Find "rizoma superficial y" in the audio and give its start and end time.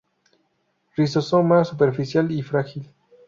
0.95-2.41